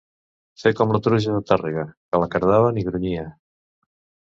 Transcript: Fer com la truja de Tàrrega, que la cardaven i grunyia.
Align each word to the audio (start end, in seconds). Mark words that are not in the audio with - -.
Fer 0.61 0.71
com 0.79 0.93
la 0.95 1.01
truja 1.07 1.35
de 1.35 1.43
Tàrrega, 1.51 1.85
que 2.09 2.23
la 2.25 2.31
cardaven 2.37 2.83
i 2.83 2.87
grunyia. 2.91 3.29